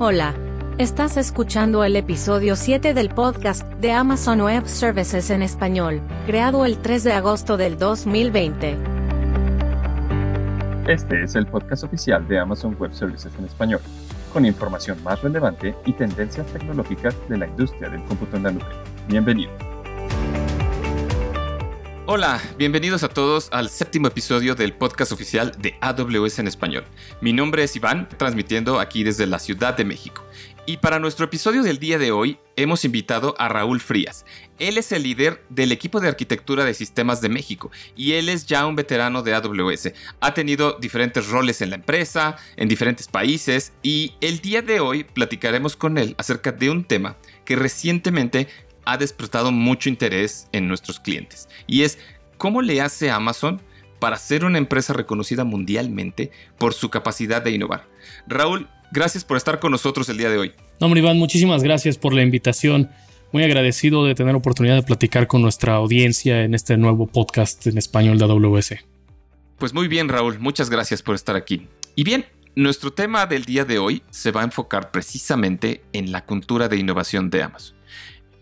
[0.00, 0.34] Hola.
[0.76, 6.78] Estás escuchando el episodio 7 del podcast de Amazon Web Services en español, creado el
[6.78, 8.76] 3 de agosto del 2020.
[10.88, 13.80] Este es el podcast oficial de Amazon Web Services en español,
[14.32, 18.66] con información más relevante y tendencias tecnológicas de la industria del cómputo en la nube.
[19.06, 19.73] Bienvenido.
[22.06, 26.84] Hola, bienvenidos a todos al séptimo episodio del podcast oficial de AWS en español.
[27.22, 30.22] Mi nombre es Iván, transmitiendo aquí desde la Ciudad de México.
[30.66, 34.24] Y para nuestro episodio del día de hoy hemos invitado a Raúl Frías.
[34.58, 38.46] Él es el líder del equipo de arquitectura de sistemas de México y él es
[38.46, 39.92] ya un veterano de AWS.
[40.20, 45.04] Ha tenido diferentes roles en la empresa, en diferentes países y el día de hoy
[45.04, 48.48] platicaremos con él acerca de un tema que recientemente
[48.84, 51.48] ha despertado mucho interés en nuestros clientes.
[51.66, 51.98] Y es
[52.38, 53.60] cómo le hace Amazon
[53.98, 57.86] para ser una empresa reconocida mundialmente por su capacidad de innovar.
[58.26, 60.52] Raúl, gracias por estar con nosotros el día de hoy.
[60.80, 62.90] No, hombre, Iván, muchísimas gracias por la invitación.
[63.32, 67.66] Muy agradecido de tener la oportunidad de platicar con nuestra audiencia en este nuevo podcast
[67.66, 68.74] en español de AWS.
[69.58, 71.66] Pues muy bien, Raúl, muchas gracias por estar aquí.
[71.96, 72.26] Y bien,
[72.56, 76.76] nuestro tema del día de hoy se va a enfocar precisamente en la cultura de
[76.76, 77.76] innovación de Amazon.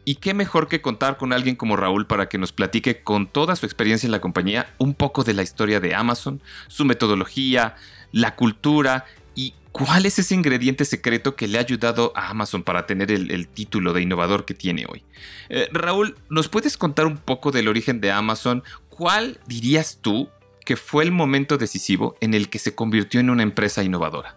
[0.04, 3.54] Y qué mejor que contar con alguien como Raúl para que nos platique con toda
[3.54, 7.76] su experiencia en la compañía un poco de la historia de Amazon, su metodología,
[8.10, 9.04] la cultura
[9.36, 13.46] y cuál es ese ingrediente secreto que le ha ayudado a Amazon para tener el,
[13.48, 15.04] título de innovador que tiene hoy.
[15.48, 18.64] Eh, Raúl, ¿nos puedes contar un poco del origen de Amazon?
[18.88, 20.28] ¿Cuál dirías tú
[20.64, 24.36] que fue el momento decisivo en el que se convirtió en una empresa innovadora?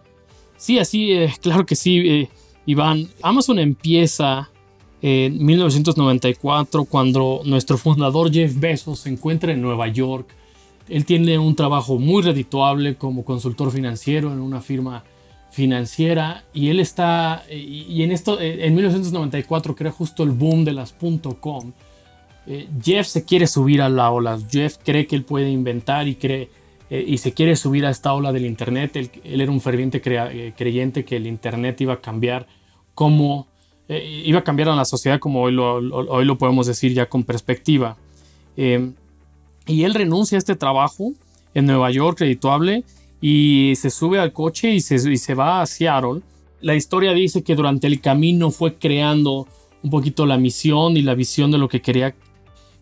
[0.56, 2.30] Sí, así, claro que sí, eh,
[2.66, 3.08] Iván.
[3.22, 4.50] Amazon empieza
[5.08, 10.26] en 1994, cuando nuestro fundador Jeff Bezos se encuentra en Nueva York.
[10.88, 15.04] Él tiene un trabajo muy redituable como consultor financiero en una firma
[15.52, 20.92] financiera y él está y en esto en 1994 crea justo el boom de las
[21.38, 21.72] .com.
[22.48, 24.36] Eh, Jeff se quiere subir a la ola.
[24.50, 26.50] Jeff cree que él puede inventar y cree
[26.90, 28.96] eh, y se quiere subir a esta ola del internet.
[28.96, 32.48] Él, era un ferviente eh, creyente que el internet iba a cambiar
[32.96, 33.46] cómo
[33.88, 37.96] eh, iba a cambiar a la sociedad como hoy lo, podemos decir ya con perspectiva.
[38.56, 38.92] Eh,
[39.66, 41.12] y él renuncia a este trabajo
[41.54, 42.84] en Nueva York, redituable,
[43.20, 46.22] y se sube al coche y se, y se va a Seattle.
[46.60, 49.46] La historia dice que durante el camino fue creando
[49.82, 52.14] un poquito la misión y la visión de lo que quería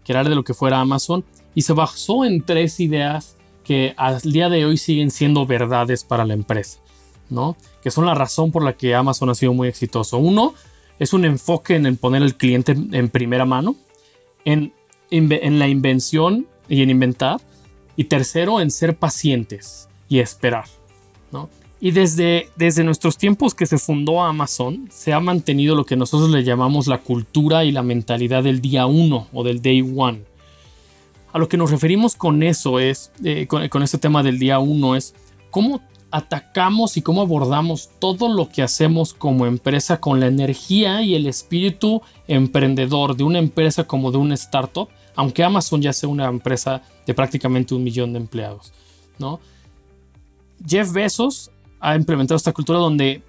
[0.04, 4.48] crear de lo que fuera Amazon y se basó en tres ideas que al día
[4.48, 6.80] de hoy siguen siendo verdades para la empresa,
[7.30, 7.56] ¿no?
[7.82, 10.18] Que son la razón por la que Amazon ha sido muy exitoso.
[10.18, 10.54] Uno,
[10.98, 13.76] es un enfoque en poner al cliente en primera mano,
[14.44, 14.72] en,
[15.10, 17.40] la invención y en inventar,
[17.96, 20.66] y tercero, en ser pacientes y esperar.
[21.30, 21.48] ¿no?
[21.80, 26.30] Y desde, desde nuestros tiempos que se fundó Amazon, se ha mantenido lo que nosotros
[26.30, 30.22] le llamamos la cultura y la mentalidad del día uno o del day one.
[31.32, 34.60] A lo que nos referimos con eso es, eh, con, con este tema del día
[34.60, 35.14] uno, es
[35.50, 35.82] cómo
[36.14, 41.26] atacamos y cómo abordamos todo lo que hacemos como empresa con la energía y el
[41.26, 46.82] espíritu emprendedor de una empresa como de una startup, aunque Amazon ya sea una empresa
[47.04, 48.72] de prácticamente un millón de empleados,
[49.18, 49.40] ¿no?
[50.64, 53.24] Jeff Bezos ha implementado esta cultura donde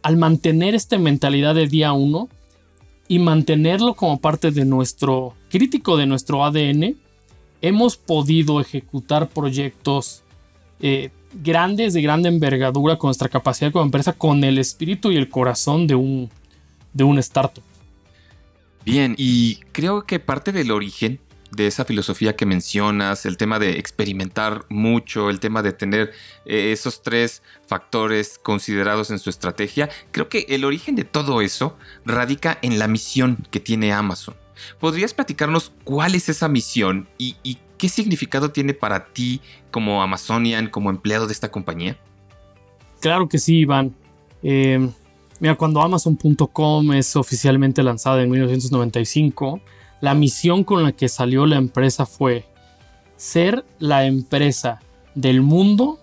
[0.00, 2.28] al mantener esta mentalidad de día uno
[3.08, 6.94] y mantenerlo como parte de nuestro crítico de nuestro ADN,
[7.60, 10.22] hemos podido ejecutar proyectos
[10.78, 15.28] eh, grandes, de grande envergadura, con nuestra capacidad como empresa, con el espíritu y el
[15.28, 16.30] corazón de un,
[16.92, 17.62] de un startup.
[18.84, 21.20] Bien, y creo que parte del origen
[21.50, 26.12] de esa filosofía que mencionas, el tema de experimentar mucho, el tema de tener
[26.46, 31.76] eh, esos tres factores considerados en su estrategia, creo que el origen de todo eso
[32.04, 34.34] radica en la misión que tiene Amazon.
[34.78, 40.68] ¿Podrías platicarnos cuál es esa misión y, y ¿qué significado tiene para ti como Amazonian,
[40.68, 41.96] como empleado de esta compañía?
[43.00, 43.94] Claro que sí, Iván.
[44.42, 44.90] Eh,
[45.40, 49.60] mira, cuando Amazon.com es oficialmente lanzada en 1995,
[50.02, 52.44] la misión con la que salió la empresa fue
[53.16, 54.80] ser la empresa
[55.14, 55.98] del mundo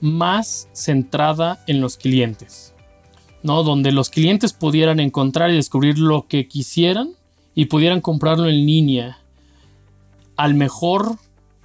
[0.00, 2.72] más centrada en los clientes,
[3.42, 3.64] ¿no?
[3.64, 7.10] Donde los clientes pudieran encontrar y descubrir lo que quisieran
[7.56, 9.18] y pudieran comprarlo en línea
[10.38, 11.16] al mejor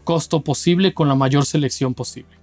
[0.04, 2.36] costo posible con la mayor selección posible.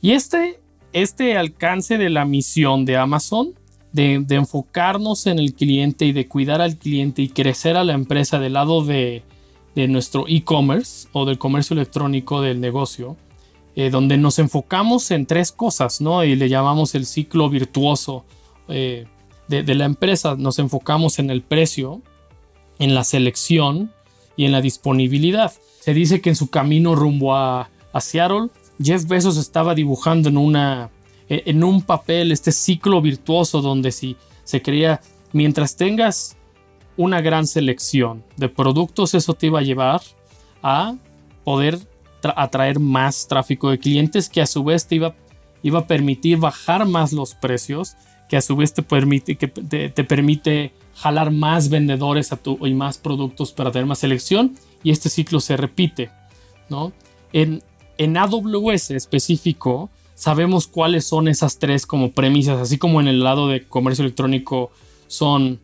[0.00, 0.60] Y este,
[0.92, 3.54] este alcance de la misión de Amazon,
[3.92, 8.38] de, enfocarnos en el cliente y de cuidar al cliente y crecer a la empresa
[8.38, 9.24] del lado de,
[9.74, 13.16] nuestro e-commerce o del comercio electrónico del negocio,
[13.74, 16.24] eh, donde nos enfocamos en tres cosas, ¿no?
[16.24, 18.24] Y le llamamos el ciclo virtuoso
[18.68, 19.06] eh,
[19.48, 22.02] de, la empresa nos enfocamos en el precio,
[22.78, 23.92] en la selección
[24.36, 25.52] y en la disponibilidad.
[25.80, 28.48] Se dice que en su camino rumbo a, Seattle,
[28.78, 30.90] Jeff Bezos estaba dibujando en, una,
[31.30, 35.00] en un papel este ciclo virtuoso donde si se creía,
[35.32, 36.36] mientras tengas
[36.98, 40.02] una gran selección de productos, eso te iba a llevar
[40.62, 40.94] a
[41.44, 41.78] poder
[42.22, 45.14] atraer más tráfico de clientes que a su vez te iba,
[45.62, 47.96] iba a permitir bajar más los precios,
[48.28, 52.74] que a su vez te permite, que te, permite jalar más vendedores a tu, y
[52.74, 56.10] más productos para tener más selección y este ciclo se repite.
[56.68, 56.92] ¿no?
[57.32, 57.62] En,
[57.98, 63.48] en AWS específico sabemos cuáles son esas tres como premisas, así como en el lado
[63.48, 64.70] de comercio electrónico
[65.06, 65.60] son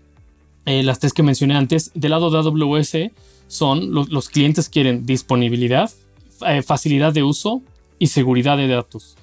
[0.66, 1.90] eh, las tres que mencioné antes.
[1.94, 3.10] Del lado de AWS
[3.48, 5.90] son los, clientes quieren disponibilidad,
[6.46, 7.62] eh, facilidad de uso
[7.98, 9.16] y seguridad de datos.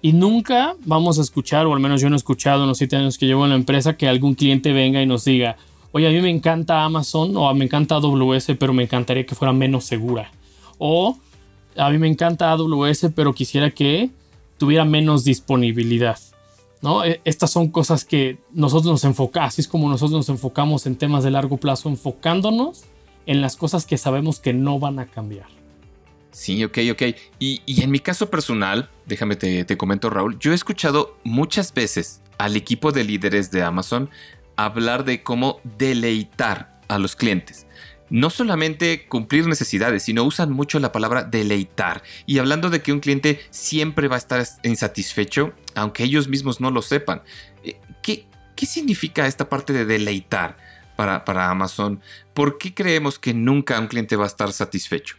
[0.00, 2.96] Y nunca vamos a escuchar, o al menos yo no he escuchado en los siete
[2.96, 5.56] años que llevo en la empresa, que algún cliente venga y nos diga,
[5.92, 9.52] oye, a mí me encanta Amazon o me encanta AWS, pero me encantaría que fuera
[9.52, 10.30] menos segura.
[10.78, 11.18] O
[11.76, 14.10] a mí me encanta AWS, pero quisiera que
[14.56, 16.18] tuviera menos disponibilidad.
[16.80, 17.04] ¿no?
[17.04, 20.96] E, estas son cosas que nosotros nos enfocamos, así es como nosotros nos enfocamos en
[20.96, 22.84] temas de largo plazo, enfocándonos
[23.26, 25.57] en las cosas que sabemos que no van a cambiar.
[26.38, 27.02] Sí, ok, ok.
[27.40, 32.22] Y, en mi caso personal, déjame te, te comento Raúl, yo he escuchado muchas veces
[32.38, 34.08] al equipo de líderes de Amazon
[34.54, 37.66] hablar de cómo deleitar a los clientes
[38.08, 42.04] no solamente cumplir necesidades, sino usan mucho la palabra deleitar.
[42.24, 46.70] Y hablando de que un cliente siempre va a estar insatisfecho, aunque ellos mismos no
[46.70, 47.20] lo sepan.
[47.64, 48.26] Eh, ¿Qué,
[48.56, 50.56] qué significa esta parte de deleitar
[50.96, 52.00] para, para, Amazon?
[52.32, 55.16] ¿Por qué creemos que nunca un cliente va a estar satisfecho?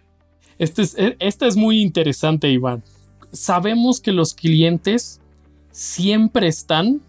[0.59, 2.83] Este es, e, esta es muy interesante, Iván.
[3.31, 5.19] Sabemos que los clientes
[5.71, 7.01] siempre están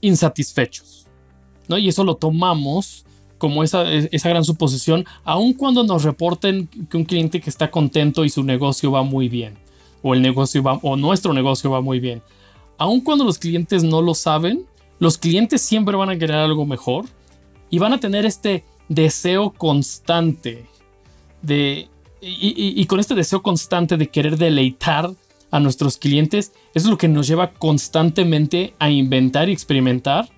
[0.00, 1.06] insatisfechos.
[1.68, 1.78] ¿no?
[1.78, 3.04] Y eso lo tomamos
[3.38, 8.24] como esa, esa gran suposición, aun cuando nos reporten que un cliente que está contento
[8.24, 9.54] y su negocio va muy bien,
[10.02, 12.22] o el negocio va, o nuestro negocio va muy bien.
[12.78, 14.64] Aun cuando los clientes no lo saben,
[14.98, 17.04] los clientes siempre van a querer algo mejor
[17.68, 20.64] y van a tener este deseo constante
[21.42, 21.88] de
[22.26, 25.10] y, con este deseo constante de querer deleitar
[25.50, 30.28] a nuestros clientes, es lo que nos lleva constantemente a inventar y experimentar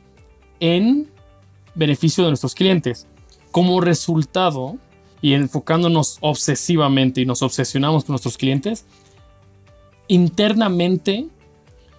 [0.61, 1.09] en
[1.75, 3.07] beneficio de nuestros clientes.
[3.51, 4.77] Como resultado,
[5.23, 8.85] y enfocándonos obsesivamente y nos obsesionamos con nuestros clientes,
[10.09, 11.27] internamente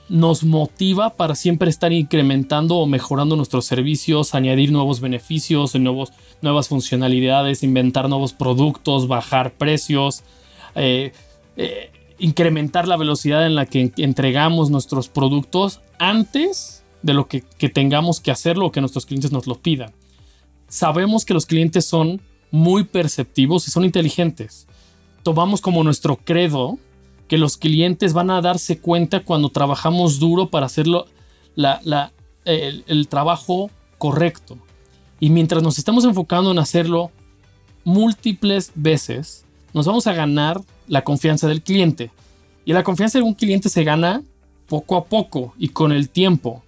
[0.09, 6.69] nos motiva para siempre estar incrementando o mejorando nuestros servicios, añadir nuevos beneficios, nuevos, nuevas
[6.69, 10.23] funcionalidades, inventar nuevos productos, bajar precios,
[10.75, 11.11] eh,
[11.57, 18.19] eh, incrementar la velocidad en la que entregamos nuestros productos antes de lo que, tengamos
[18.19, 19.93] que hacerlo o que nuestros clientes nos lo pidan.
[20.67, 22.21] Sabemos que los clientes son
[22.51, 24.67] muy perceptivos y son inteligentes.
[25.23, 26.77] Tomamos como nuestro credo
[27.27, 31.05] que los clientes van a darse cuenta cuando trabajamos duro para hacerlo
[32.45, 34.57] el, el trabajo correcto.
[35.19, 37.11] Y mientras nos estamos enfocando en hacerlo
[37.83, 42.11] múltiples veces, nos vamos a ganar la confianza del cliente.
[42.65, 44.21] Y la confianza de un cliente se gana
[44.67, 46.63] poco a poco y con el tiempo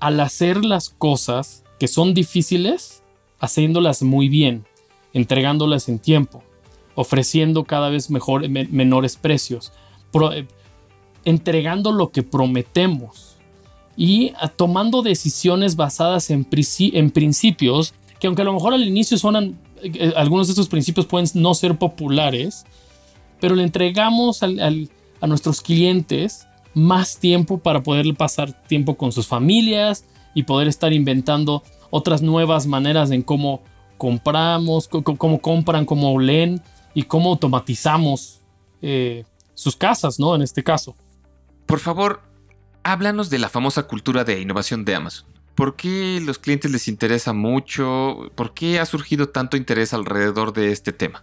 [0.00, 3.02] al hacer las cosas que son difíciles,
[3.38, 4.64] haciéndolas muy bien,
[5.12, 6.42] entregándolas en tiempo,
[6.94, 9.72] ofreciendo cada vez mejor, menores precios,
[10.32, 10.46] eh,
[11.24, 13.36] entregando lo que prometemos
[13.96, 19.18] y ah, tomando decisiones basadas en, en, principios que aunque a lo mejor al inicio
[19.18, 22.64] suenan, eh, algunos de estos principios pueden no ser populares,
[23.40, 30.04] pero le entregamos a nuestros clientes más tiempo para poder pasar tiempo con sus familias
[30.34, 33.60] y poder estar inventando otras nuevas maneras en cómo
[33.98, 36.60] compramos, cómo compran, cómo leen
[36.94, 38.40] y cómo automatizamos
[38.80, 39.24] eh,
[39.54, 40.34] sus casas, ¿no?
[40.34, 40.94] En este caso.
[41.66, 42.22] Por favor,
[42.82, 45.26] háblanos de la famosa cultura de innovación de Amazon.
[45.54, 48.30] ¿Por qué los clientes les interesa mucho?
[48.34, 51.22] ¿Por qué ha surgido tanto interés alrededor de este tema?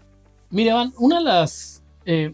[0.49, 2.33] Mira, una de las eh,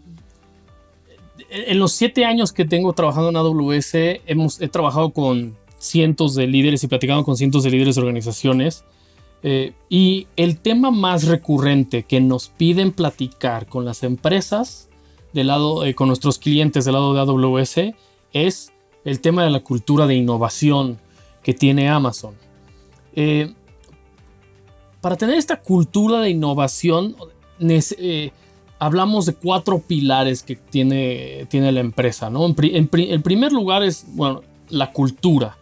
[1.50, 3.94] en los siete años que tengo trabajando en AWS,
[4.26, 8.84] hemos, he trabajado con cientos de líderes y platicado con cientos de líderes de organizaciones.
[9.42, 14.88] Eh, y el tema más recurrente que nos piden platicar con las empresas,
[15.32, 17.94] del lado, eh, con nuestros clientes del lado de AWS,
[18.32, 18.72] es
[19.04, 20.98] el tema de la cultura de innovación
[21.42, 22.34] que tiene Amazon.
[23.14, 23.52] Eh,
[25.00, 27.14] para tener esta cultura de innovación,
[28.80, 32.44] hablamos de cuatro pilares que tiene, tiene la empresa, ¿no?
[32.44, 32.88] En,
[33.22, 35.56] primer lugar es, bueno, la cultura.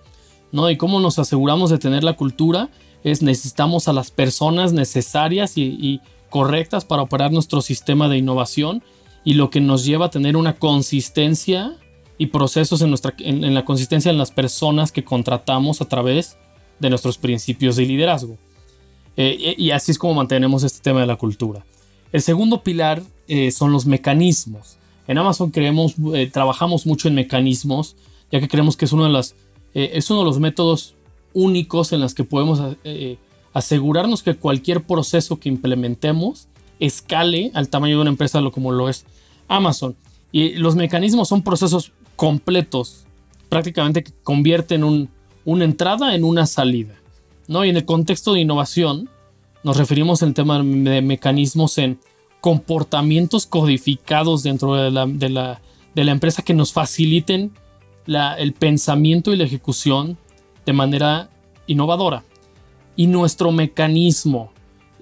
[0.53, 0.71] ¿no?
[0.71, 2.71] Y cómo nos aseguramos de tener la cultura
[3.07, 8.83] es necesitamos a las personas necesarias y, correctas para operar nuestro sistema de innovación
[9.25, 11.77] y lo que nos lleva a tener una consistencia
[12.19, 16.37] y procesos en, nuestra, en, la consistencia en las personas que contratamos a través
[16.81, 18.37] de nuestros principios de liderazgo.
[19.17, 21.65] Eh, y así es como mantenemos este tema de la cultura.
[22.13, 24.79] El segundo pilar eh, son los mecanismos.
[25.07, 27.95] En Amazon creemos, eh, trabajamos mucho en mecanismos,
[28.33, 29.37] ya que creemos que es uno de, las,
[29.75, 30.96] es uno de los métodos
[31.37, 32.61] únicos en los que podemos
[33.53, 36.49] asegurarnos que cualquier proceso que implementemos
[36.81, 39.05] escale al tamaño de una empresa como lo es
[39.49, 39.95] Amazon.
[40.33, 43.05] Y los mecanismos son procesos completos,
[43.49, 45.09] prácticamente que convierten un,
[45.45, 46.95] una entrada en una salida.
[47.49, 47.65] ¿no?
[47.65, 49.09] Y en el contexto de innovación,
[49.63, 51.99] nos referimos al tema de mecanismos en
[52.41, 55.29] comportamientos codificados dentro de la, de
[56.05, 57.53] la, empresa que nos faciliten
[58.07, 60.17] el pensamiento y la ejecución
[60.67, 61.31] de manera
[61.67, 62.25] innovadora.
[62.97, 64.53] Y nuestro mecanismo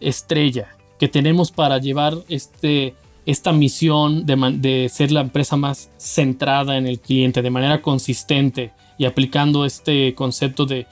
[0.01, 2.95] estrella que tenemos para llevar este,
[3.27, 9.07] esta misión de, ser la empresa más centrada en el cliente de manera consistente y
[9.07, 10.87] aplicando este concepto de,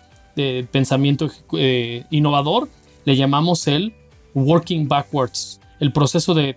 [0.72, 2.68] pensamiento eh, innovador
[3.04, 3.92] le llamamos el
[4.34, 6.56] working backwards, el proceso de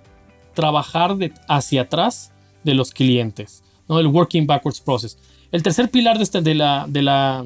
[0.54, 2.32] trabajar de hacia atrás
[2.64, 4.00] de los clientes, ¿no?
[4.00, 5.18] el working backwards process.
[5.52, 7.46] El tercer pilar de, este, de, la, de, la,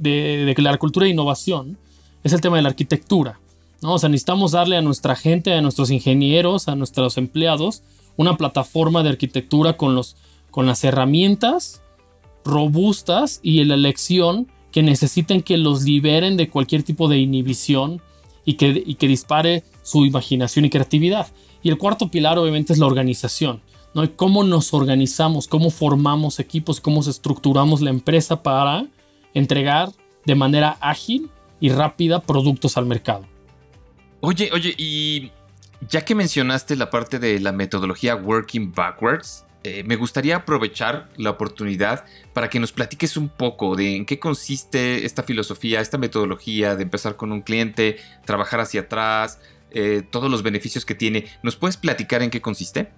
[0.00, 1.78] de, la cultura de innovación
[2.24, 3.40] es el tema de la arquitectura.
[3.82, 3.94] ¿no?
[3.94, 7.82] O sea, necesitamos darle a nuestra gente, a nuestros ingenieros, a nuestros empleados,
[8.16, 10.16] una plataforma de arquitectura con, los,
[10.50, 11.82] con las herramientas
[12.44, 18.00] robustas y la elección que necesiten que los liberen de cualquier tipo de inhibición
[18.44, 21.28] y que, que dispare su imaginación y creatividad.
[21.62, 23.60] Y el cuarto pilar obviamente es la organización.
[23.94, 24.08] ¿no?
[24.16, 28.86] cómo nos organizamos, cómo formamos equipos, cómo estructuramos la empresa para
[29.34, 29.90] entregar
[30.24, 33.26] de manera ágil y rápida productos al mercado.
[34.20, 35.30] Oye, oye, y
[35.88, 41.30] ya que mencionaste la parte de la metodología Working Backwards, eh, me gustaría aprovechar la
[41.30, 46.76] oportunidad para que nos platiques un poco de en qué consiste esta filosofía, esta metodología
[46.76, 49.38] de empezar con un cliente, trabajar hacia atrás,
[49.70, 51.26] eh, todos los beneficios que tiene.
[51.42, 52.88] ¿Nos puedes platicar en qué consiste?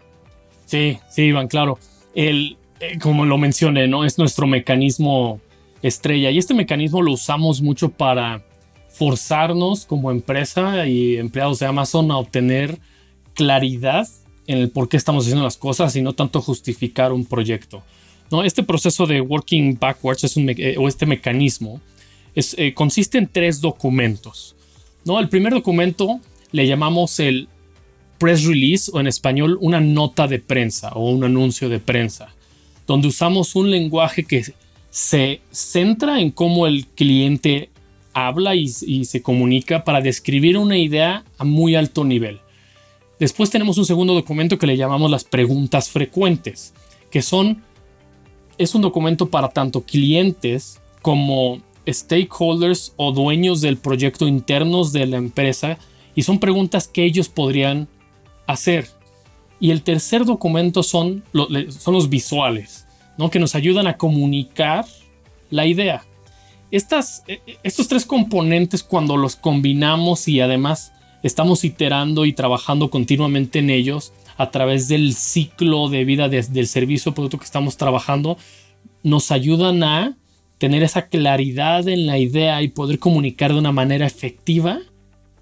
[0.66, 1.78] Sí, sí, Iván, claro.
[2.14, 4.04] El, eh, como lo mencioné, ¿no?
[4.04, 5.40] Es nuestro mecanismo
[5.82, 8.44] estrella y este mecanismo lo usamos mucho para
[8.88, 12.78] forzarnos como empresa y empleados de Amazon a obtener
[13.34, 14.08] claridad
[14.46, 17.82] en el por qué estamos haciendo las cosas y no tanto justificar un proyecto.
[18.30, 18.44] ¿no?
[18.44, 21.80] Este proceso de working backwards es un eh, o este mecanismo
[22.34, 24.56] eh, consiste en tres documentos.
[25.04, 25.18] ¿no?
[25.20, 26.20] El primer documento
[26.50, 27.48] le llamamos el
[28.18, 32.28] press release o en español una nota de prensa o un anuncio de prensa,
[32.86, 34.44] donde usamos un lenguaje que
[34.92, 37.70] se centra en cómo el cliente
[38.12, 42.40] habla y se comunica para describir una idea a muy alto nivel.
[43.18, 46.74] Después tenemos un segundo documento que le llamamos las preguntas frecuentes,
[47.10, 47.62] que son,
[48.58, 55.16] es un documento para tanto clientes como stakeholders o dueños del proyecto internos de la
[55.16, 55.78] empresa
[56.14, 57.88] y son preguntas que ellos podrían
[58.46, 58.88] hacer.
[59.58, 61.24] Y el tercer documento son,
[61.70, 62.86] son los visuales,
[63.30, 64.84] que nos ayudan a comunicar
[65.50, 66.04] la idea.
[66.70, 72.90] Estas, e, e, estos tres componentes cuando los combinamos y además estamos iterando y trabajando
[72.90, 77.76] continuamente en ellos a través del ciclo de vida del servicio o producto que estamos
[77.76, 78.38] trabajando,
[79.02, 80.16] nos ayudan a
[80.58, 84.78] tener esa claridad en la idea y poder comunicar de una manera efectiva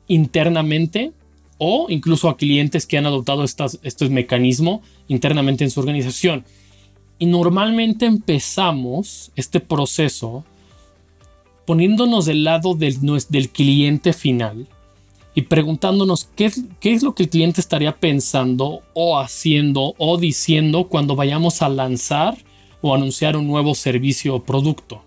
[0.08, 1.12] internamente
[1.58, 6.44] o incluso a clientes que han adoptado este mecanismo internamente en su organización.
[7.20, 10.42] Y normalmente empezamos este proceso
[11.66, 12.96] poniéndonos del lado del,
[13.28, 14.66] del cliente final
[15.34, 20.16] y preguntándonos qué es, qué es lo que el cliente estaría pensando o haciendo o
[20.16, 22.38] diciendo cuando vayamos a lanzar
[22.80, 25.02] o anunciar un nuevo servicio o producto.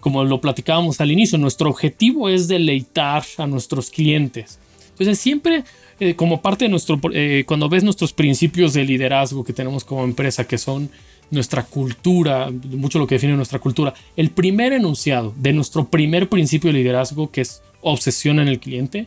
[0.00, 4.60] Como lo platicábamos al inicio, nuestro objetivo es deleitar a nuestros clientes.
[4.90, 5.64] Entonces siempre
[5.98, 10.04] eh, como parte de nuestro, eh, cuando ves nuestros principios de liderazgo que tenemos como
[10.04, 10.90] empresa, que son
[11.30, 16.72] nuestra cultura, mucho lo que define nuestra cultura, el primer enunciado de nuestro primer principio
[16.72, 19.06] de liderazgo, que es obsesión en el cliente,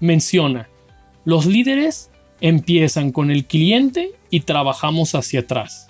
[0.00, 0.68] menciona,
[1.24, 2.10] los líderes
[2.40, 5.88] empiezan con el cliente y trabajamos hacia atrás.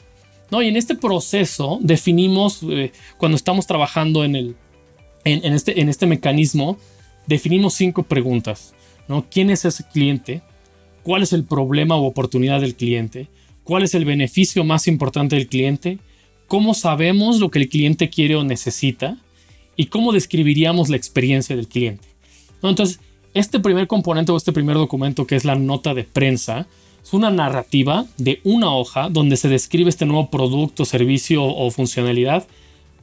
[0.51, 0.63] ¿no?
[0.63, 4.57] Y en este proceso definimos, eh, cuando estamos trabajando en, el,
[5.25, 6.79] en, este, en este mecanismo,
[7.27, 8.75] definimos cinco preguntas.
[9.09, 9.27] ¿no?
[9.31, 10.43] ¿Quién es ese cliente?
[11.03, 13.29] ¿Cuál es el problema o oportunidad del cliente?
[13.69, 15.99] ¿Cuál es el beneficio más importante del cliente?
[16.49, 19.19] ¿Cómo sabemos lo que el cliente quiere o necesita?
[19.79, 22.09] y cómo describiríamos la experiencia del cliente.
[22.63, 22.99] Entonces,
[23.33, 26.67] este primer componente o este primer documento que es la nota de prensa
[27.03, 32.47] es una narrativa de una hoja donde se describe este nuevo producto, servicio o funcionalidad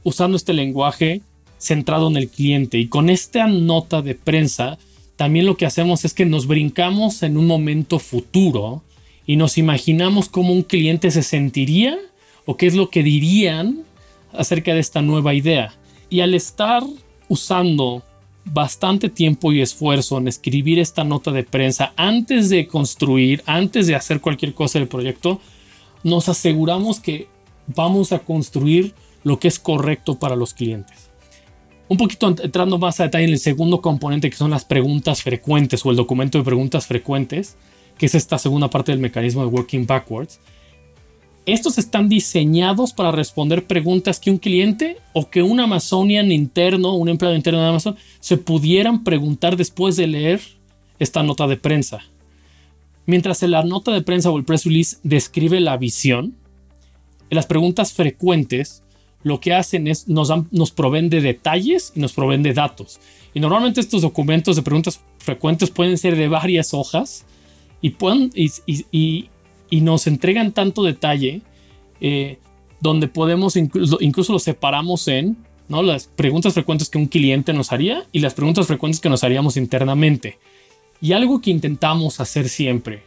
[0.04, 1.22] usando este lenguaje
[1.56, 2.78] centrado en el cliente.
[2.78, 4.76] Y con esta nota de prensa,
[5.16, 8.82] también lo que hacemos es que nos brincamos en un momento futuro
[9.26, 11.98] y nos imaginamos cómo un cliente se sentiría
[12.44, 13.82] o qué es lo que dirían
[14.32, 15.74] acerca de esta nueva idea.
[16.08, 16.84] Y al estar
[17.28, 18.04] usando
[18.44, 23.96] bastante tiempo y esfuerzo en escribir esta nota de prensa antes de construir, antes de
[23.96, 25.40] hacer cualquier cosa del proyecto,
[26.04, 27.26] nos aseguramos que
[27.66, 31.10] vamos a construir lo que es correcto para los clientes.
[31.88, 35.84] Un poquito entrando más a detalle en el segundo componente que son las preguntas frecuentes
[35.84, 37.56] o el documento de preguntas frecuentes,
[37.98, 40.40] que es esta segunda parte del mecanismo de working backwards.
[41.46, 47.08] Estos están diseñados para responder preguntas que un cliente o que un Amazonian interno, un
[47.08, 50.40] empleado interno de Amazon, se pudieran preguntar después de leer
[50.98, 52.00] esta nota de prensa.
[53.06, 56.34] Mientras la nota de prensa o el press release describe la visión,
[57.30, 58.82] las preguntas frecuentes
[59.22, 62.98] lo que hacen es nos, nos proveen de detalles y nos proveen de datos.
[63.34, 67.24] Y normalmente estos documentos de preguntas frecuentes pueden ser de varias hojas
[67.80, 69.28] y,
[69.70, 71.42] nos entregan tanto detalle
[72.00, 72.38] eh,
[72.80, 75.36] donde podemos incluso, incluso lo separamos en
[75.68, 79.56] las preguntas frecuentes que un cliente nos haría y las preguntas frecuentes que nos haríamos
[79.56, 80.38] internamente.
[81.00, 83.02] Y algo que intentamos hacer siempre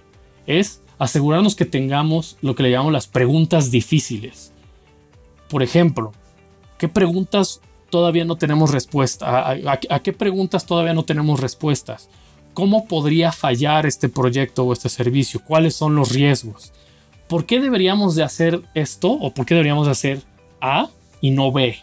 [0.45, 4.51] es asegurarnos que tengamos lo que le llamamos las preguntas difíciles.
[5.49, 6.11] Por ejemplo,
[6.77, 9.49] ¿qué preguntas todavía no tenemos respuesta?
[9.49, 12.09] a qué preguntas todavía no tenemos respuestas?
[12.53, 15.41] ¿Cómo podría fallar este proyecto o este servicio?
[15.43, 16.73] ¿Cuáles son los riesgos?
[17.27, 20.21] ¿Por qué deberíamos de hacer esto o por qué deberíamos de hacer
[20.61, 20.89] A
[21.21, 21.77] y no B?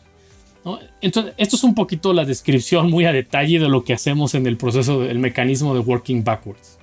[1.00, 4.47] Entonces, esto es un poquito la descripción muy a detalle de lo que hacemos en
[4.47, 6.78] el proceso del mecanismo de working backwards.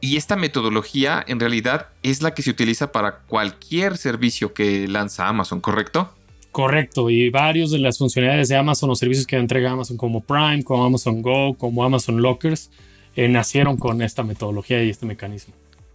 [0.00, 5.28] Y esta metodología en realidad es la que se utiliza para cualquier servicio que lanza
[5.28, 6.10] Amazon, ¿correcto?
[6.50, 10.62] Correcto, y varios de las funcionalidades de Amazon o servicios que entrega Amazon como Prime,
[10.62, 12.70] como Amazon Go, como Amazon Lockers,
[13.16, 15.54] eh, nacieron con esta metodología y este mecanismo.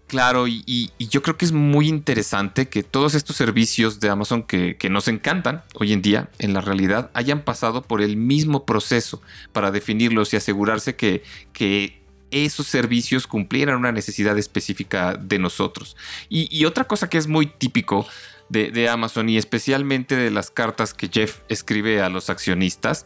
[0.09, 4.75] Claro, y, yo creo que es muy interesante que todos estos servicios de Amazon que,
[4.89, 9.21] nos encantan hoy en día, en la realidad, hayan pasado por el mismo proceso
[9.53, 11.21] para definirlos y asegurarse que,
[12.31, 15.95] esos servicios cumplieran una necesidad específica de nosotros.
[16.27, 18.07] Y, otra cosa que es muy típico
[18.49, 23.05] de Amazon y especialmente de las cartas que Jeff escribe a los accionistas,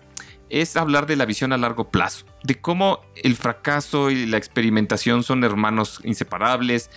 [0.53, 5.23] es hablar de la visión a largo plazo, de cómo el fracaso y la experimentación
[5.23, 6.91] son hermanos inseparables,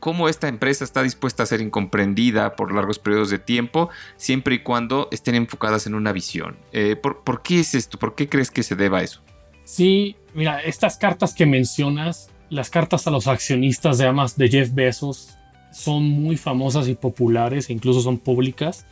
[0.00, 4.58] cómo esta empresa está dispuesta a ser incomprendida por largos periodos de tiempo, siempre y
[4.60, 6.56] cuando estén enfocadas en una visión.
[6.72, 7.98] Eh, ¿por, qué es esto?
[7.98, 9.20] ¿Por qué crees que se deba a eso?
[9.64, 14.72] Sí, mira, estas cartas que mencionas, las cartas a los accionistas de Amas de Jeff
[14.72, 15.36] Bezos,
[15.72, 18.86] son muy famosas y populares, e incluso son públicas.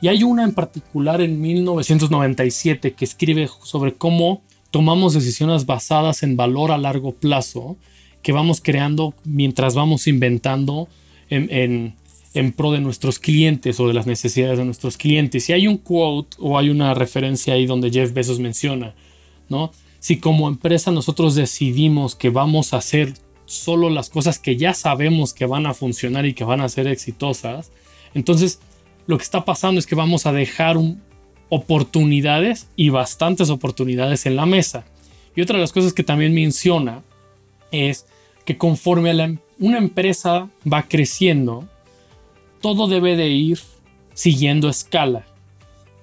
[0.00, 6.36] Y hay una en particular en 1997 que escribe sobre cómo tomamos decisiones basadas en
[6.36, 7.76] valor a largo plazo
[8.22, 10.88] que vamos creando mientras vamos inventando
[11.28, 11.94] en,
[12.56, 15.48] pro de nuestros clientes o de las necesidades de nuestros clientes.
[15.48, 18.94] Y hay un quote o hay una referencia ahí donde Jeff Bezos menciona,
[19.48, 19.72] ¿no?
[19.98, 25.34] Si como empresa nosotros decidimos que vamos a hacer solo las cosas que ya sabemos
[25.34, 27.70] que van a funcionar y que van a ser exitosas,
[28.14, 28.60] entonces
[29.06, 30.76] lo que está pasando es que vamos a dejar
[31.48, 34.84] oportunidades y bastantes oportunidades en la mesa.
[35.34, 37.02] Y otra de las cosas que también menciona
[37.70, 38.06] es
[38.44, 41.68] que conforme em, una empresa va creciendo,
[42.60, 43.60] todo debe de ir
[44.14, 45.26] siguiendo escala,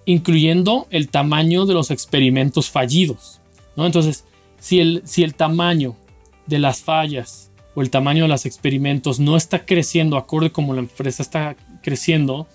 [0.05, 3.41] incluyendo el tamaño de los experimentos fallidos.
[3.75, 4.25] Entonces,
[4.59, 5.95] si el, si el tamaño
[6.45, 10.79] de las fallas o el tamaño de los experimentos no está creciendo acorde como la
[10.79, 12.47] empresa está creciendo,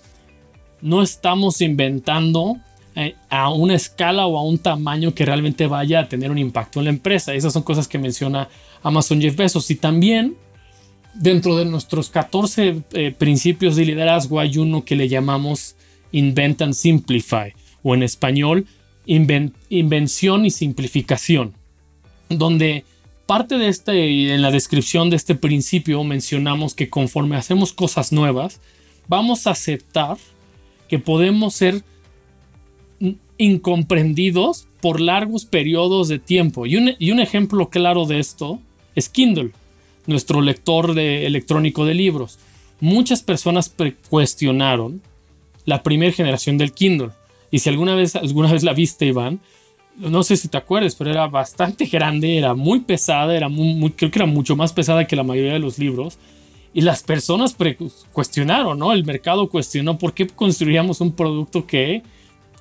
[0.83, 2.57] no estamos inventando
[2.95, 6.79] eh, a una escala o a un tamaño que realmente vaya a tener un impacto
[6.79, 7.33] en la empresa.
[7.33, 8.49] Esas son cosas que menciona
[8.83, 9.71] Amazon Jeff Bezos.
[9.71, 10.35] Y también
[11.13, 15.75] dentro de nuestros 14 eh, principios de liderazgo hay uno que le llamamos
[16.11, 18.67] Invent and Simplify, o en español,
[19.05, 21.53] invención y simplificación,
[22.29, 22.83] donde
[23.25, 28.59] parte de este, en la descripción de este principio mencionamos que conforme hacemos cosas nuevas,
[29.07, 30.17] vamos a aceptar
[30.93, 31.81] que podemos ser
[33.39, 36.67] incomprendidos por largos periodos de tiempo.
[36.67, 38.59] Y un, ejemplo claro de esto
[38.93, 39.53] es Kindle,
[40.05, 42.37] nuestro lector de, electrónico de libros.
[42.79, 43.73] Muchas personas
[44.07, 45.01] cuestionaron
[45.65, 47.09] la primera generación del Kindle.
[47.49, 49.39] Y si alguna vez, alguna vez la viste, Iván,
[49.97, 54.11] no sé si te acuerdas, pero era bastante grande, era muy pesada, era muy, creo
[54.11, 56.19] que era mucho más pesada que la mayoría de los libros.
[56.73, 57.55] Y las personas
[58.11, 58.93] cuestionaron, ¿no?
[58.93, 62.01] El mercado cuestionó por qué construiríamos un producto que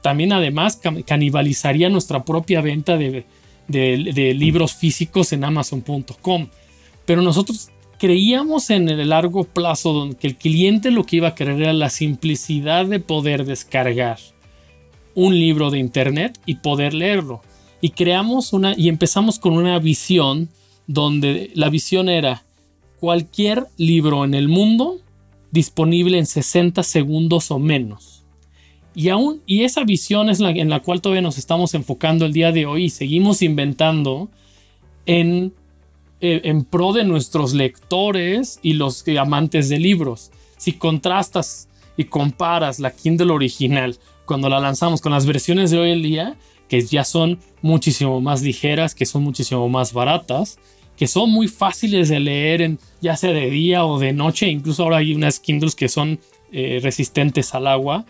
[0.02, 3.24] también además canibalizaría nuestra propia venta de,
[4.34, 6.48] libros físicos en amazon.com.
[7.06, 11.62] Pero nosotros creíamos en el largo plazo que el cliente lo que iba a querer
[11.62, 14.18] era la simplicidad de poder descargar
[15.14, 17.42] un libro de internet y poder leerlo.
[17.80, 20.48] Y creamos una y empezamos con una visión
[20.86, 22.44] donde la visión era
[23.02, 25.00] cualquier libro en el mundo
[25.50, 28.22] disponible en 60 segundos o menos.
[28.94, 32.32] Y aún y esa visión es la en la cual todavía nos estamos enfocando el
[32.32, 34.30] día de hoy y seguimos inventando
[35.04, 35.52] en
[36.20, 40.30] eh, en pro de nuestros lectores y los amantes de libros.
[40.56, 45.90] Si contrastas y comparas la Kindle original cuando la lanzamos con las versiones de hoy
[45.90, 46.36] en día,
[46.68, 50.60] que ya son muchísimo más ligeras, que son muchísimo más baratas,
[51.02, 54.84] que son muy fáciles de leer en, ya sea de día o de noche, incluso
[54.84, 56.20] ahora hay unas Kindles que son
[56.52, 58.06] eh, resistentes al agua,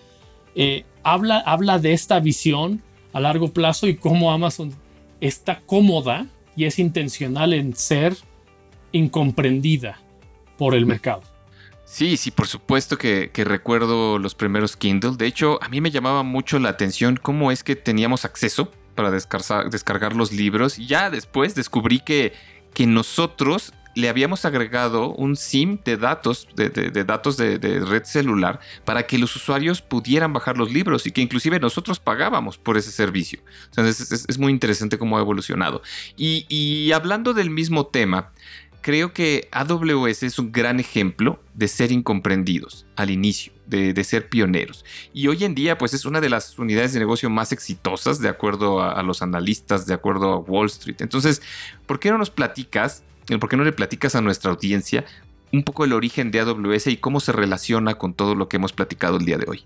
[0.55, 2.83] eh, habla, habla de esta visión
[3.15, 4.75] a largo plazo y cómo Amazon
[5.23, 8.15] está cómoda y es intencional en ser
[8.93, 9.99] incomprendida
[10.59, 11.23] por el mercado.
[11.87, 15.17] Sí, sí, por supuesto que, recuerdo los primeros Kindle.
[15.17, 19.11] De hecho, a mí me llamaba mucho la atención cómo es que teníamos acceso para
[19.11, 20.79] descargar, descargar los libros.
[20.79, 22.35] Y ya después descubrí que,
[22.75, 26.71] que nosotros le habíamos agregado un SIM de datos, de,
[27.05, 31.61] datos de, red celular, para que los usuarios pudieran bajar los libros y que inclusive
[31.61, 33.41] nosotros pagábamos por ese servicio.
[33.67, 35.83] Entonces es, muy interesante cómo ha evolucionado.
[36.17, 38.33] Y, y hablando del mismo tema,
[38.83, 44.85] creo que AWS es un gran ejemplo de ser incomprendidos al inicio, de, ser pioneros.
[45.15, 48.29] Y hoy en día, pues es una de las unidades de negocio más exitosas, de
[48.29, 50.97] acuerdo a, los analistas, de acuerdo a Wall Street.
[51.01, 51.41] Entonces,
[51.87, 53.05] ¿por qué no nos platicas,
[53.41, 55.05] por qué no le platicas a nuestra audiencia
[55.53, 58.73] un poco el origen de AWS y cómo se relaciona con todo lo que hemos
[58.73, 59.65] platicado el día de hoy?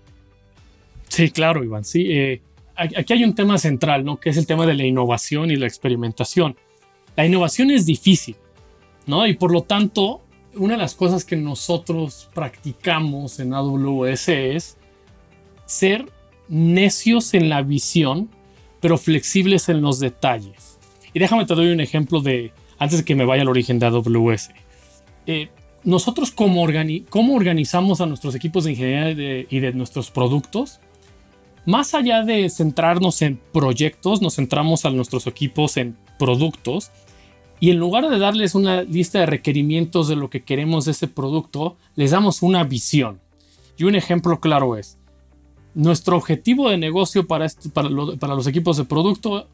[1.07, 1.85] Sí, claro, Iván.
[1.85, 2.41] Sí, eh,
[2.75, 4.19] aquí hay un tema central, ¿no?
[4.19, 6.55] Que es el tema de la innovación y la experimentación.
[7.15, 8.35] La innovación es difícil
[9.07, 9.25] ¿no?
[9.25, 10.21] Y por lo tanto,
[10.55, 14.77] una de las cosas que nosotros practicamos en AWS es
[15.65, 16.11] ser
[16.47, 18.29] necios en la visión,
[18.79, 20.77] pero flexibles en los detalles.
[21.13, 23.87] Y déjame te doy un ejemplo de, antes de que me vaya al origen de
[23.87, 24.49] AWS.
[25.25, 25.49] Eh,
[25.83, 26.63] nosotros cómo,
[27.33, 30.79] organizamos a nuestros equipos de ingeniería y de nuestros productos,
[31.65, 36.91] más allá de centrarnos en proyectos, nos centramos a nuestros equipos en productos
[37.59, 41.07] y en lugar de darles una lista de requerimientos de lo que queremos de ese
[41.07, 43.19] producto, les damos una visión.
[43.77, 44.97] Y un ejemplo claro es,
[45.73, 49.47] nuestro objetivo de negocio para, para, los equipos de producto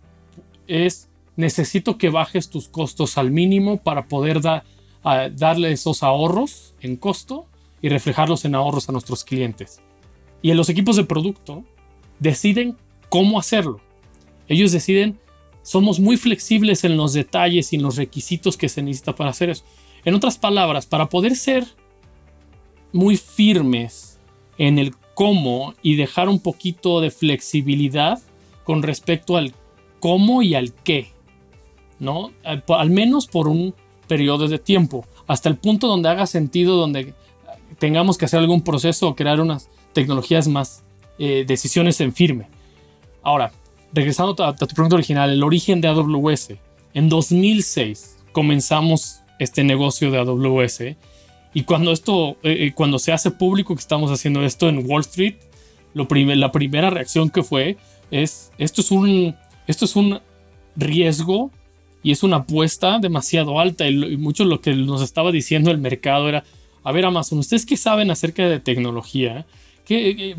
[0.68, 7.46] es, necesito que bajes tus costos al mínimo para poder darle esos ahorros en costo
[7.82, 9.82] y reflejarlos en ahorros a nuestros clientes.
[10.42, 11.64] Y en los equipos de producto
[12.20, 12.78] deciden
[13.10, 13.80] cómo hacerlo.
[14.48, 15.20] Ellos deciden
[15.64, 19.50] somos muy flexibles en los detalles y en los requisitos que se necesita para hacer
[19.50, 19.64] eso.
[20.06, 21.66] En otras palabras, para poder ser
[22.92, 24.20] muy firmes
[24.58, 28.20] en el cómo y dejar un poquito de flexibilidad
[28.64, 29.54] con respecto al
[30.00, 31.08] cómo y al qué,
[32.00, 32.32] ¿no?
[32.44, 33.74] Al, menos por un
[34.08, 37.14] periodo de tiempo, hasta el punto donde haga sentido, donde
[37.80, 40.84] tengamos que hacer algún proceso o crear unas tecnologías más,
[41.20, 42.48] eh, decisiones en firme.
[43.22, 43.54] Ahora,
[43.94, 46.54] regresando a, tu pregunta original, el origen de AWS.
[46.94, 50.96] En 2006 comenzamos este negocio de AWS
[51.54, 55.02] y cuando esto, eh, eh, cuando se hace público que estamos haciendo esto en Wall
[55.02, 55.36] Street,
[55.94, 57.78] lo la primera reacción que fue
[58.10, 59.36] es esto es un
[59.68, 60.20] esto es un
[60.76, 61.52] riesgo
[62.02, 63.88] y es una apuesta demasiado alta.
[63.88, 66.44] Y, mucho lo que nos estaba diciendo el mercado era
[66.84, 69.46] a ver Amazon ustedes qué saben acerca de tecnología
[69.86, 70.36] que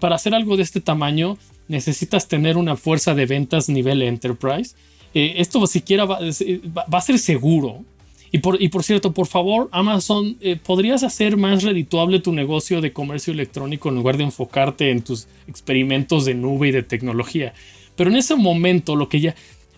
[0.00, 1.38] para hacer algo de este tamaño
[1.70, 4.74] necesitas tener una fuerza de ventas nivel enterprise.
[5.14, 7.84] Eh, esto siquiera va, va, a ser seguro.
[8.32, 12.80] Y por, y por cierto, por favor, Amazon, eh, ¿podrías hacer más redituable tu negocio
[12.80, 17.54] de comercio electrónico en lugar de enfocarte en tus experimentos de nube y de tecnología?
[17.96, 19.34] Pero en ese momento lo que ya...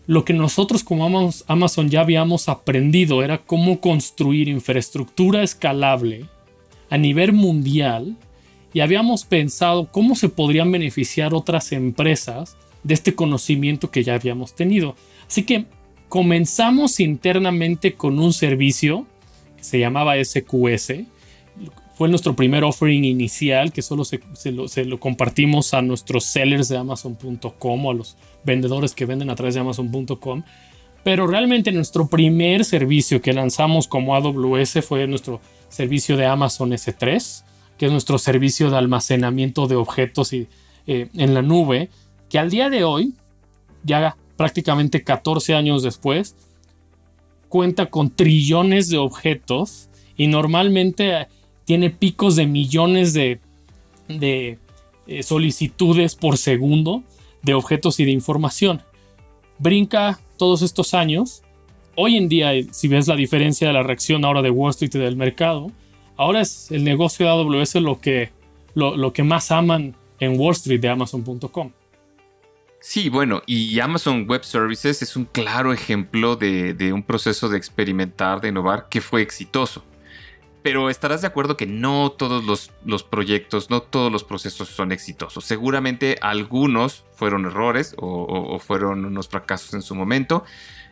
[0.09, 6.27] Lo que nosotros como Amazon ya habíamos aprendido era cómo construir infraestructura escalable
[6.91, 8.17] a nivel mundial
[8.73, 14.55] y habíamos pensado cómo se podrían beneficiar otras empresas de este conocimiento que ya habíamos
[14.55, 14.97] tenido.
[15.27, 15.67] Así que
[16.09, 19.07] comenzamos internamente con un servicio
[19.57, 21.05] que se llamaba SQS.
[21.95, 26.79] fue nuestro primer offering inicial que solo se, lo, lo, compartimos a nuestros sellers de
[26.79, 30.43] amazon.com o a los vendedores que venden a través de amazon.com.
[31.05, 37.45] Pero realmente nuestro primer servicio que lanzamos como AWS fue nuestro servicio de Amazon S3,
[37.79, 40.49] que es nuestro servicio de almacenamiento de objetos y,
[40.87, 41.91] eh, en la nube,
[42.29, 43.15] que al día de hoy,
[43.85, 46.35] ya prácticamente 14 años después,
[47.49, 51.29] cuenta con trillones de objetos y normalmente
[51.65, 53.39] tiene picos de millones de,
[54.09, 57.03] eh, solicitudes por segundo
[57.43, 58.83] de objetos y de información.
[59.59, 61.43] Brinca todos estos años.
[61.95, 64.95] Hoy en día, eh, si ves la diferencia de la reacción ahora de Wall Street
[64.95, 65.71] y del mercado,
[66.17, 68.31] ahora es el negocio de AWS lo que,
[68.75, 71.73] lo, que más aman en Wall Street de Amazon.com.
[72.81, 77.57] Sí, bueno, y Amazon Web Services es un claro ejemplo de, de, un proceso de
[77.57, 79.85] experimentar, de innovar que fue exitoso.
[80.63, 85.45] Pero estarás de acuerdo que no todos los, proyectos, no todos los procesos son exitosos.
[85.45, 90.45] Seguramente algunos fueron errores o, fueron unos fracasos en su momento,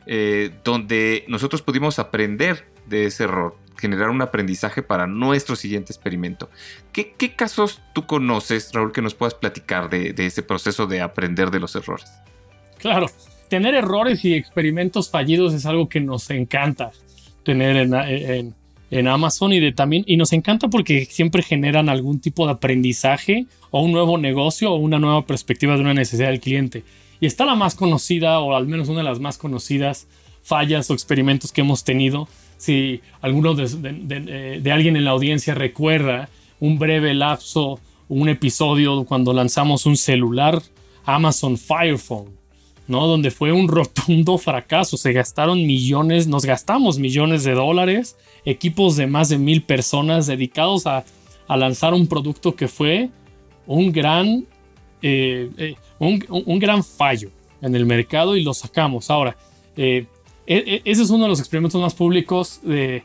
[0.06, 6.48] eh, donde nosotros pudimos aprender de ese error, generar un aprendizaje para nuestro siguiente experimento.
[6.92, 11.60] ¿Qué, casos tú conoces, Raúl, que nos puedas platicar de, ese proceso de aprender de
[11.60, 12.12] los errores?
[12.78, 13.06] Claro,
[13.48, 16.92] tener errores y experimentos fallidos es algo que nos encanta
[17.42, 18.54] tener en
[18.90, 23.46] en Amazon y de también y nos encanta porque siempre generan algún tipo de aprendizaje
[23.70, 26.82] o un nuevo negocio o una nueva perspectiva de una necesidad del cliente.
[27.20, 30.06] Y está la más conocida o al menos una de las más conocidas
[30.42, 32.28] fallas o experimentos que hemos tenido.
[32.60, 36.28] Si alguno de, de, alguien en la audiencia recuerda
[36.60, 40.60] un breve lapso, un episodio cuando lanzamos un celular
[41.06, 42.38] Amazon Fire Phone
[42.90, 43.06] ¿no?
[43.06, 44.96] Donde fue un rotundo fracaso.
[44.96, 50.86] Se gastaron millones, nos gastamos millones de dólares, equipos de más de mil personas dedicados
[50.86, 51.04] a,
[51.48, 53.08] lanzar un producto que fue
[53.66, 54.44] un gran,
[55.02, 57.30] eh, eh, un, gran fallo
[57.62, 59.08] en el mercado y lo sacamos.
[59.10, 59.36] Ahora,
[59.76, 60.06] eh,
[60.50, 63.04] e, e, ese es uno de los experimentos más públicos que,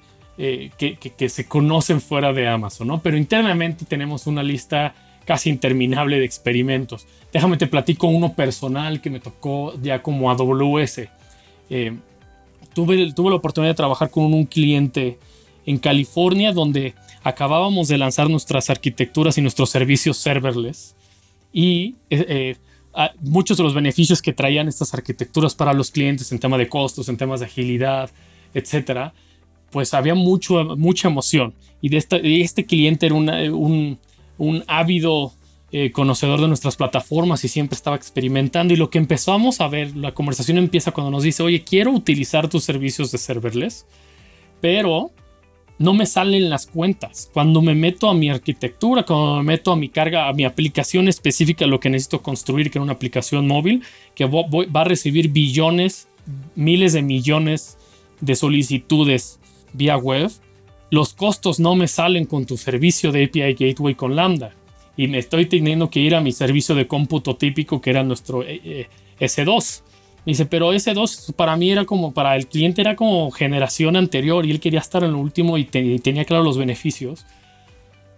[1.18, 3.02] que, se conocen fuera de Amazon, ¿no?
[3.02, 7.06] Pero internamente tenemos una lista casi interminable de experimentos.
[7.32, 11.02] Déjame te platico uno personal que me tocó ya como AWS.
[11.70, 11.98] Eh,
[12.74, 15.20] tuve, tuve la oportunidad de trabajar con un cliente
[15.66, 20.96] en California donde acabábamos de lanzar nuestras arquitecturas y nuestros servicios serverless
[21.52, 22.56] y eh,
[22.98, 26.68] eh, muchos de los beneficios que traían estas arquitecturas para los clientes en tema de
[26.68, 28.10] costos, en temas de agilidad,
[28.54, 29.14] etcétera,
[29.72, 31.54] pues había mucho, mucha emoción.
[31.82, 34.00] Y este cliente era un,
[34.38, 35.34] un ávido
[35.72, 38.74] eh, conocedor de nuestras plataformas y siempre estaba experimentando.
[38.74, 42.48] Y lo que empezamos a ver, la conversación empieza cuando nos dice, oye, quiero utilizar
[42.48, 43.86] tus servicios de serverless,
[44.62, 45.12] pero
[45.78, 47.30] no me salen las cuentas.
[47.34, 51.08] Cuando me meto a mi arquitectura, cuando me meto a mi carga, a mi aplicación
[51.08, 53.84] específica, lo que necesito construir, que es una aplicación móvil,
[54.14, 56.08] que va a recibir billones,
[56.56, 57.78] miles de millones
[58.22, 59.40] de solicitudes
[59.74, 60.32] vía web,
[60.90, 64.54] los costos no me salen con tu servicio de API Gateway con Lambda
[64.98, 68.44] y me estoy teniendo que ir a mi servicio de cómputo típico que era nuestro
[68.44, 68.88] eh, eh,
[69.20, 69.82] S2.
[70.26, 74.46] Me dice, pero S2 para mí era como, para el cliente era como generación anterior
[74.46, 77.26] y él quería estar en lo último y, tenía claro los beneficios.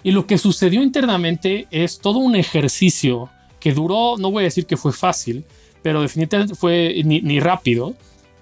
[0.03, 4.65] Y lo que sucedió internamente es todo un ejercicio que duró, no voy a decir
[4.65, 5.43] que fue fácil,
[5.81, 7.93] pero definitivamente fue ni, rápido.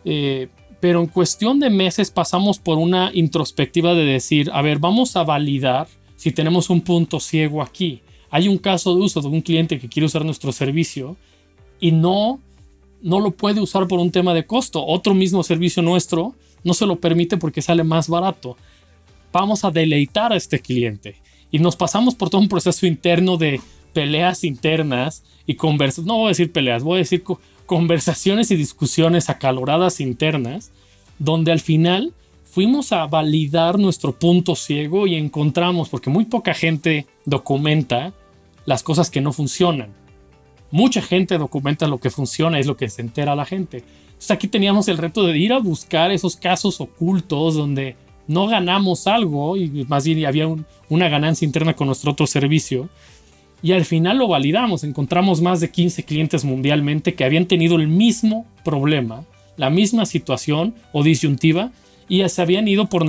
[0.03, 0.47] Eh,
[0.79, 5.23] pero en cuestión de meses pasamos por una introspectiva de decir, a ver, vamos a
[5.23, 8.01] validar si tenemos un punto ciego aquí.
[8.29, 11.17] Hay un caso de uso de un cliente que quiere usar nuestro servicio
[11.79, 12.39] y no,
[13.05, 14.83] no lo puede usar por un tema de costo.
[14.83, 18.57] Otro mismo servicio nuestro no se lo permite porque sale más barato.
[19.31, 21.15] Vamos a deleitar a este cliente.
[21.51, 23.61] Y nos pasamos por todo un proceso interno de
[23.93, 26.05] peleas internas y conversas.
[26.05, 27.23] No voy a decir peleas, voy a decir
[27.67, 30.71] conversaciones y discusiones acaloradas internas,
[31.19, 32.11] donde al final
[32.43, 38.13] fuimos a validar nuestro punto ciego y encontramos, porque muy poca gente documenta
[38.65, 40.04] las cosas que no funcionan.
[40.71, 43.83] Mucha gente documenta lo que funciona, es lo que se entera la gente.
[44.07, 47.95] Entonces aquí teníamos el reto de ir a buscar esos casos ocultos donde
[48.27, 50.47] no ganamos algo y más bien había
[50.89, 52.89] una ganancia interna con nuestro otro servicio
[53.61, 54.83] y al final lo validamos.
[54.83, 59.25] Encontramos más de 15 clientes mundialmente que habían tenido el mismo problema,
[59.57, 61.71] la misma situación o disyuntiva
[62.07, 63.03] y se habían ido por,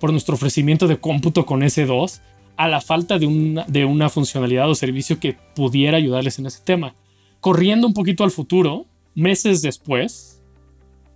[0.00, 2.20] por nuestro ofrecimiento de cómputo con S2
[2.60, 6.62] a la falta de una, de una funcionalidad o servicio que pudiera ayudarles en ese
[6.62, 6.94] tema.
[7.40, 10.42] Corriendo un poquito al futuro, meses después,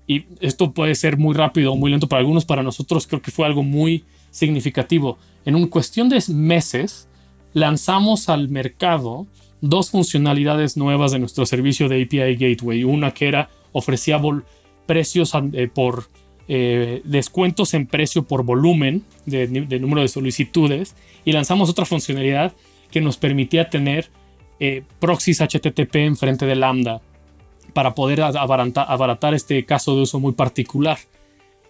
[0.07, 3.31] y esto puede ser muy rápido o muy lento para algunos, para nosotros creo que
[3.31, 5.19] fue algo muy, significativo.
[5.45, 7.09] En un cuestión de meses,
[7.53, 9.27] lanzamos al mercado
[9.61, 12.85] dos funcionalidades nuevas de nuestro servicio de API Gateway.
[12.85, 14.19] Una que era ofrecía
[14.87, 16.09] precios eh, por
[16.47, 19.49] eh, descuentos en precio por volumen de,
[19.81, 22.53] número de solicitudes y lanzamos otra funcionalidad
[22.91, 24.11] que nos permitía tener
[24.61, 27.01] eh, proxies HTTP en frente de Lambda
[27.73, 30.99] para poder abaratar, este caso de uso muy particular.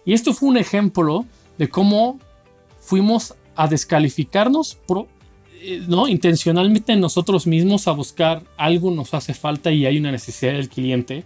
[0.05, 1.25] Y esto fue un ejemplo
[1.57, 2.19] de cómo
[2.79, 4.77] fuimos a descalificarnos
[5.87, 6.07] ¿no?
[6.07, 11.23] intencionalmente nosotros mismos a buscar algo nos hace falta y hay una necesidad del cliente.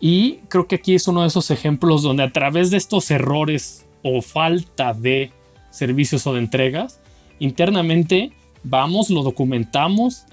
[0.00, 3.86] Y creo que aquí es uno de esos ejemplos donde a través de estos errores
[4.02, 5.30] o falta de
[5.70, 7.00] servicios o de entregas,
[7.38, 8.32] internamente
[8.62, 10.24] vamos, lo documentamos,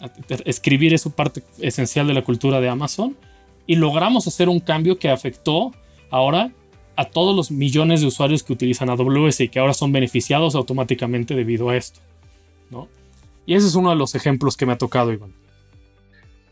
[0.46, 3.18] escribir es parte esencial de la cultura de Amazon
[3.66, 5.74] y logramos hacer un cambio que afectó
[6.10, 6.52] ahora
[6.96, 11.36] a todos los millones de usuarios que utilizan AWS y que ahora son beneficiados automáticamente
[11.36, 12.00] debido a esto.
[12.72, 12.88] ¿no?
[13.46, 15.34] Y ese es uno de los ejemplos que me ha tocado, Iván.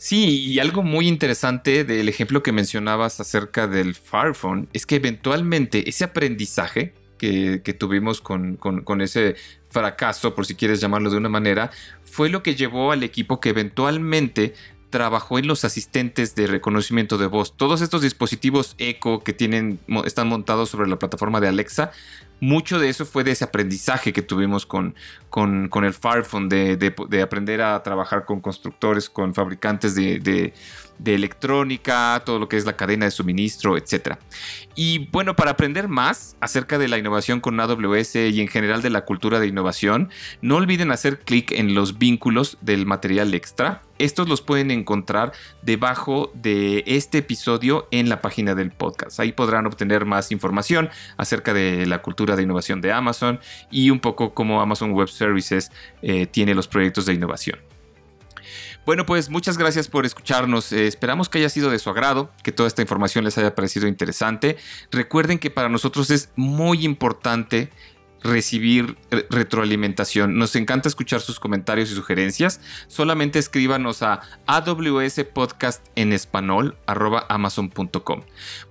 [0.05, 5.89] Sí, y algo muy interesante del ejemplo que mencionabas acerca del Firephone es que eventualmente
[5.89, 9.35] ese aprendizaje que, tuvimos con, con, ese
[9.67, 11.71] fracaso, por si quieres llamarlo de una manera,
[12.03, 14.53] fue lo que llevó al equipo que eventualmente
[14.95, 17.57] trabajó en los asistentes de reconocimiento de voz.
[17.57, 21.91] Todos estos dispositivos Echo que tienen, están montados sobre la plataforma de Alexa,
[22.39, 24.95] mucho de eso fue de ese aprendizaje que tuvimos con,
[25.29, 30.53] con, el Firephone, de, de, aprender a trabajar con constructores, con fabricantes de,
[30.97, 34.15] de electrónica, todo lo que es la cadena de suministro, etc.
[34.75, 38.89] Y bueno, para aprender más acerca de la innovación con AWS y en general de
[38.89, 40.09] la cultura de innovación,
[40.41, 43.81] no olviden hacer clic en los vínculos del material extra.
[43.97, 45.31] Estos los pueden encontrar
[45.61, 49.19] debajo de este episodio en la página del podcast.
[49.19, 53.39] Ahí podrán obtener más información acerca de la cultura de innovación de Amazon
[53.71, 57.74] y un poco cómo Amazon Web Services eh, tiene los proyectos de innovación.
[58.85, 60.71] Bueno, pues muchas gracias por escucharnos.
[60.71, 63.87] Eh, esperamos que haya sido de su agrado, que toda esta información les haya parecido
[63.87, 64.57] interesante.
[64.91, 67.71] Recuerden que para nosotros es muy importante
[68.25, 68.97] recibir
[69.29, 70.37] retroalimentación.
[70.37, 72.59] Nos encanta escuchar sus comentarios y sugerencias.
[72.87, 74.21] Solamente escríbanos a
[75.33, 78.21] Podcast en español amazon.com.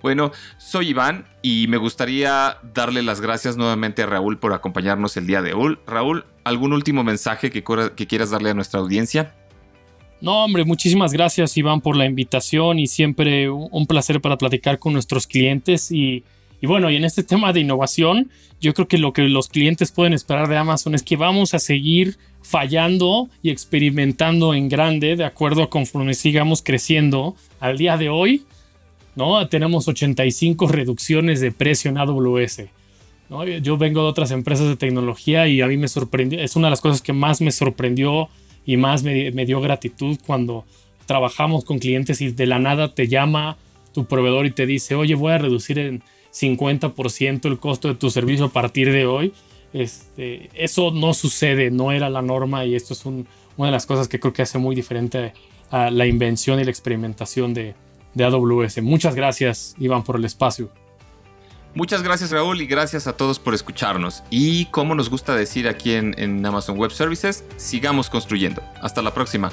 [0.02, 5.26] Bueno, soy Iván y me gustaría darle las gracias nuevamente a Raúl por acompañarnos el
[5.26, 5.78] día de hoy.
[5.86, 7.62] Raúl, ¿algún último mensaje que,
[7.96, 9.34] que quieras darle a nuestra audiencia?
[10.24, 14.94] No, hombre, muchísimas gracias Iván por la invitación y siempre un placer para platicar con
[14.94, 16.24] nuestros clientes y,
[16.62, 20.14] bueno, y en este tema de innovación, yo creo que lo que los clientes pueden
[20.14, 25.62] esperar de Amazon es que vamos a seguir fallando y experimentando en grande de acuerdo
[25.62, 27.36] a conforme sigamos creciendo.
[27.60, 28.44] Al día de hoy,
[29.16, 29.46] ¿no?
[29.48, 32.62] Tenemos 85 reducciones de precio en AWS.
[33.60, 36.70] Yo vengo de otras empresas de tecnología y a mí me sorprendió, es una de
[36.70, 38.30] las cosas que más me sorprendió
[38.66, 40.64] y más me, dio gratitud cuando
[41.06, 43.56] trabajamos con clientes y de la nada te llama
[43.92, 48.10] tu proveedor y te dice, oye, voy a reducir en 50% el costo de tu
[48.10, 49.32] servicio a partir de hoy.
[49.72, 54.08] Este, eso no sucede, no era la norma y esto es una de las cosas
[54.08, 55.32] que creo que hace muy diferente
[55.70, 57.74] a la invención y la experimentación de,
[58.14, 58.82] de AWS.
[58.82, 60.70] Muchas gracias, Iván, por el espacio.
[61.74, 64.22] Muchas gracias Raúl y gracias a todos por escucharnos.
[64.30, 68.62] Y como nos gusta decir aquí en, en Amazon Web Services, sigamos construyendo.
[68.80, 69.50] Hasta la próxima.